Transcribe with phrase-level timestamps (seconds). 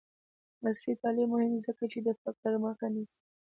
[0.65, 3.19] عصري تعلیم مهم دی ځکه چې د فقر مخه نیسي.